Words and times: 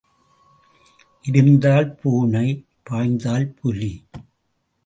இருந்தால் 1.23 1.89
பூனை 1.91 2.47
பாய்ந்தால் 2.83 3.47
புலி. 3.47 3.93